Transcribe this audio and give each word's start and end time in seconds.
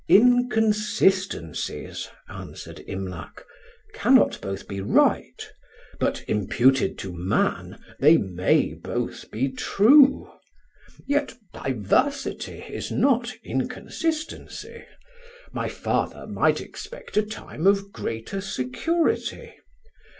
"Inconsistencies," 0.09 2.07
answered 2.27 2.83
Imlac, 2.87 3.45
"cannot 3.93 4.41
both 4.41 4.67
be 4.67 4.81
right; 4.81 5.47
but, 5.99 6.23
imputed 6.27 6.97
to 6.97 7.13
man, 7.13 7.77
they 7.99 8.17
may 8.17 8.73
both 8.73 9.29
be 9.29 9.49
true. 9.51 10.27
Yet 11.05 11.35
diversity 11.53 12.65
is 12.67 12.91
not 12.91 13.31
inconsistency. 13.43 14.85
My 15.51 15.69
father 15.69 16.25
might 16.25 16.61
expect 16.61 17.15
a 17.15 17.21
time 17.21 17.67
of 17.67 17.91
greater 17.91 18.41
security. 18.41 19.53